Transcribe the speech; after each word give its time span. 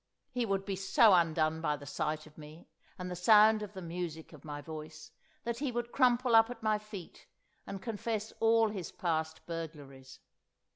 He 0.31 0.47
would 0.47 0.65
be 0.65 0.75
so 0.75 1.13
undone 1.13 1.61
by 1.61 1.75
the 1.77 1.85
sight 1.85 2.25
of 2.25 2.35
me 2.35 2.67
and 2.97 3.11
the 3.11 3.15
sound 3.15 3.61
of 3.61 3.73
the 3.73 3.83
music 3.83 4.33
of 4.33 4.43
my 4.43 4.59
voice, 4.59 5.11
that 5.43 5.59
he 5.59 5.71
would 5.71 5.91
crumple 5.91 6.35
up 6.35 6.49
at 6.49 6.63
my 6.63 6.79
feet 6.79 7.27
and 7.67 7.83
confess 7.83 8.33
all 8.39 8.69
his 8.69 8.91
past 8.91 9.45
burglaries. 9.45 10.19